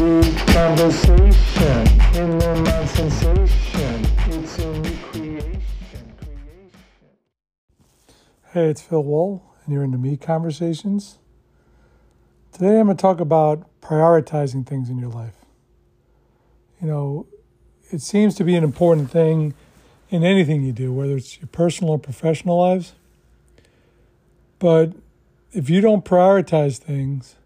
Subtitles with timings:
[0.00, 1.84] conversation,
[2.86, 4.06] sensation.
[4.28, 5.62] It's new creation.
[8.54, 11.18] Hey, it's Phil Wohl, and you're into Me Conversations.
[12.50, 15.34] Today I'm going to talk about prioritizing things in your life.
[16.80, 17.26] You know,
[17.90, 19.52] it seems to be an important thing
[20.08, 22.94] in anything you do, whether it's your personal or professional lives.
[24.58, 24.94] But
[25.52, 27.36] if you don't prioritize things,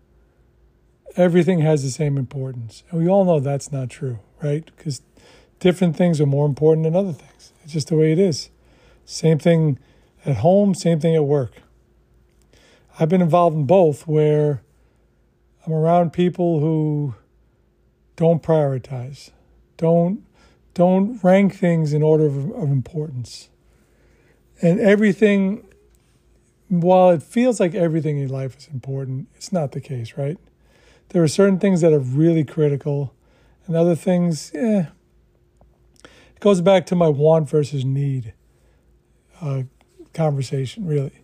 [1.17, 2.83] everything has the same importance.
[2.91, 4.65] And we all know that's not true, right?
[4.65, 5.03] Because
[5.61, 7.53] different things are more important than other things.
[7.63, 8.51] It's just the way it is.
[9.05, 9.79] Same thing
[10.25, 11.53] at home, same thing at work.
[12.99, 14.63] I've been involved in both where
[15.67, 17.15] I'm around people who
[18.17, 19.31] don't prioritize,
[19.77, 20.25] don't
[20.75, 23.49] don't rank things in order of, of importance.
[24.61, 25.65] And everything
[26.69, 30.39] while it feels like everything in life is important, it's not the case, right?
[31.11, 33.15] There are certain things that are really critical,
[33.67, 34.87] and other things, eh.
[36.05, 38.35] It goes back to my want versus need
[39.41, 39.63] uh,
[40.13, 41.23] conversation, really.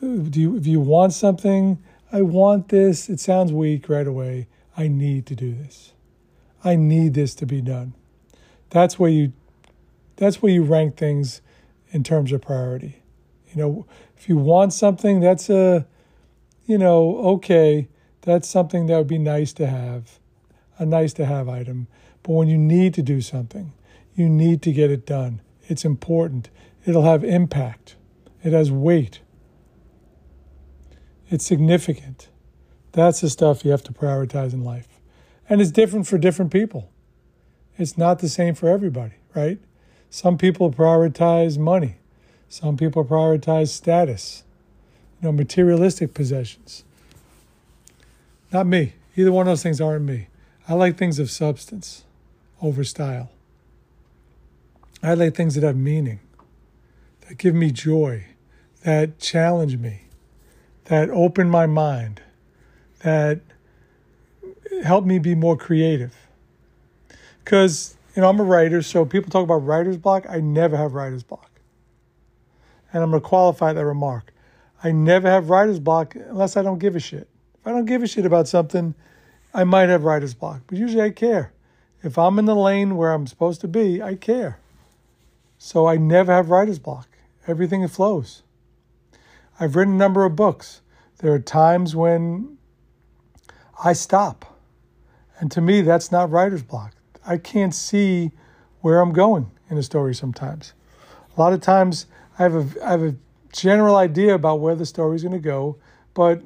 [0.00, 4.48] Do you, if you want something, I want this, it sounds weak right away.
[4.76, 5.92] I need to do this.
[6.64, 7.94] I need this to be done.
[8.70, 9.32] That's where you
[10.16, 11.40] that's where you rank things
[11.90, 13.02] in terms of priority.
[13.52, 13.86] You know,
[14.16, 15.86] if you want something, that's a,
[16.66, 17.88] you know, okay,
[18.22, 20.18] that's something that would be nice to have,
[20.78, 21.88] a nice to have item.
[22.22, 23.72] But when you need to do something,
[24.14, 25.40] you need to get it done.
[25.68, 26.48] It's important.
[26.86, 27.96] It'll have impact.
[28.42, 29.20] It has weight.
[31.28, 32.28] It's significant.
[32.92, 34.88] That's the stuff you have to prioritize in life.
[35.48, 36.90] And it's different for different people.
[37.78, 39.58] It's not the same for everybody, right?
[40.10, 41.96] Some people prioritize money.
[42.48, 44.44] Some people prioritize status,
[45.20, 46.84] you know, materialistic possessions.
[48.52, 48.94] Not me.
[49.16, 50.28] Either one of those things aren't me.
[50.68, 52.04] I like things of substance
[52.60, 53.30] over style.
[55.02, 56.20] I like things that have meaning,
[57.22, 58.26] that give me joy,
[58.84, 60.02] that challenge me,
[60.84, 62.22] that open my mind,
[63.00, 63.40] that
[64.84, 66.14] help me be more creative.
[67.44, 70.26] Because, you know, I'm a writer, so people talk about writer's block.
[70.28, 71.52] I never have writer's block
[72.92, 74.32] and I'm going to qualify that remark.
[74.84, 77.28] I never have writer's block unless I don't give a shit.
[77.62, 78.96] If I don't give a shit about something,
[79.54, 81.52] I might have writer's block, but usually I care.
[82.02, 84.58] If I'm in the lane where I'm supposed to be, I care.
[85.58, 87.06] So I never have writer's block.
[87.46, 88.42] Everything flows.
[89.60, 90.80] I've written a number of books.
[91.18, 92.58] There are times when
[93.84, 94.58] I stop.
[95.38, 96.96] And to me, that's not writer's block.
[97.24, 98.32] I can't see
[98.80, 100.72] where I'm going in a story sometimes.
[101.36, 102.06] A lot of times
[102.40, 103.14] I have a I have a
[103.52, 105.76] general idea about where the story's going to go,
[106.12, 106.42] but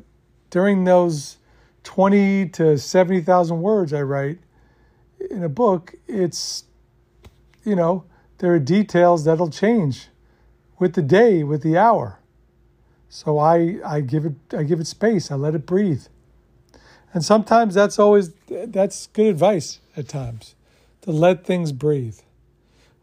[0.50, 1.38] during those
[1.82, 4.38] twenty to seventy thousand words I write
[5.30, 6.64] in a book, it's
[7.64, 8.04] you know
[8.38, 10.08] there are details that'll change
[10.78, 12.18] with the day, with the hour.
[13.08, 15.30] So I I give it I give it space.
[15.30, 16.06] I let it breathe.
[17.14, 20.54] And sometimes that's always that's good advice at times
[21.02, 22.18] to let things breathe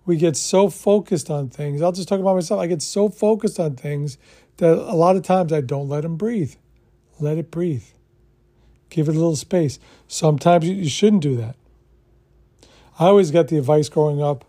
[0.06, 1.82] we get so focused on things.
[1.82, 2.60] I'll just talk about myself.
[2.60, 4.18] I get so focused on things
[4.58, 6.56] that a lot of times I don't let them breathe.
[7.20, 7.86] Let it breathe.
[8.90, 9.80] Give it a little space.
[10.08, 11.56] Sometimes you shouldn't do that.
[13.00, 14.46] I always got the advice growing up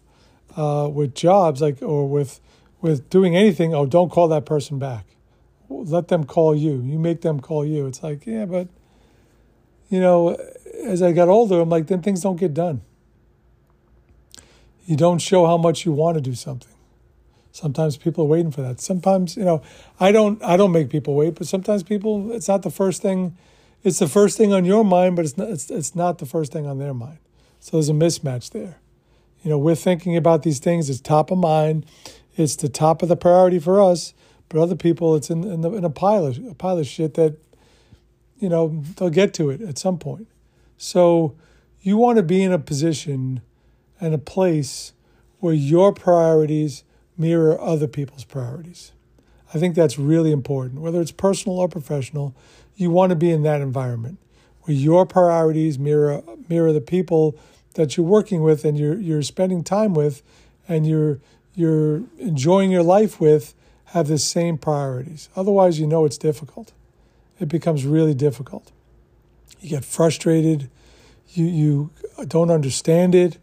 [0.56, 2.40] uh, with jobs, like or with
[2.80, 3.74] with doing anything.
[3.74, 5.06] Oh, don't call that person back.
[5.70, 6.82] Let them call you.
[6.82, 7.86] You make them call you.
[7.86, 8.68] It's like, yeah, but
[9.88, 10.36] you know,
[10.84, 12.82] as I got older, I'm like, then things don't get done.
[14.84, 16.73] You don't show how much you want to do something.
[17.54, 18.80] Sometimes people are waiting for that.
[18.80, 19.62] Sometimes, you know,
[20.00, 23.36] I don't I don't make people wait, but sometimes people it's not the first thing
[23.84, 26.52] it's the first thing on your mind, but it's not it's, it's not the first
[26.52, 27.18] thing on their mind.
[27.60, 28.80] So there's a mismatch there.
[29.44, 31.86] You know, we're thinking about these things, it's top of mind,
[32.36, 34.14] it's the top of the priority for us,
[34.48, 37.14] but other people it's in in, the, in a pile of a pile of shit
[37.14, 37.36] that
[38.40, 40.26] you know, they'll get to it at some point.
[40.76, 41.36] So
[41.82, 43.42] you want to be in a position
[44.00, 44.92] and a place
[45.38, 46.82] where your priorities
[47.16, 48.92] mirror other people's priorities.
[49.52, 50.80] I think that's really important.
[50.80, 52.34] Whether it's personal or professional,
[52.76, 54.18] you want to be in that environment
[54.62, 57.36] where your priorities mirror mirror the people
[57.74, 60.22] that you're working with and you're you're spending time with
[60.66, 61.20] and you're
[61.54, 63.54] you're enjoying your life with
[63.86, 65.28] have the same priorities.
[65.36, 66.72] Otherwise, you know it's difficult.
[67.38, 68.72] It becomes really difficult.
[69.60, 70.70] You get frustrated,
[71.28, 71.90] you you
[72.26, 73.38] don't understand it,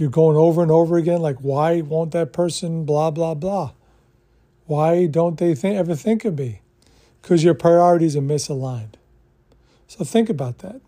[0.00, 3.72] you're going over and over again, like, why won't that person blah, blah, blah?
[4.66, 6.60] Why don't they think, ever think of me?
[7.22, 8.94] Because your priorities are misaligned.
[9.88, 10.80] So think about that.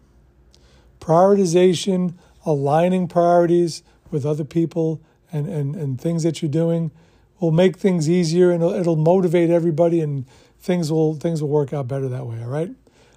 [1.00, 2.14] prioritization,
[2.46, 5.00] aligning priorities with other people
[5.32, 6.90] and, and, and things that you're doing
[7.40, 10.26] will make things easier and it'll, it'll motivate everybody and
[10.60, 12.70] things will things will work out better that way all right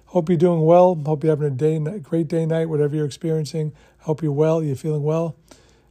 [0.06, 3.72] hope you're doing well hope you're having a day great day night whatever you're experiencing
[4.00, 5.36] hope you're well you're feeling well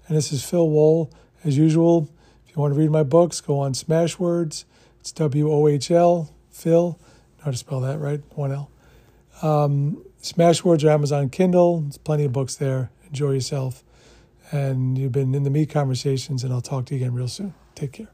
[0.07, 1.11] and this is phil wohl
[1.43, 2.09] as usual.
[2.45, 4.65] If you want to read my books go on smashwords.
[4.99, 6.99] It's w-o-h-l phil.
[7.37, 8.21] Know how to spell that right?
[8.35, 8.71] One l.
[9.41, 11.81] Um, smashwords or amazon kindle.
[11.81, 12.91] There's plenty of books there.
[13.07, 13.83] Enjoy yourself.
[14.51, 17.53] And you've been in the me conversations and i'll talk to you again real soon.
[17.75, 18.12] Take care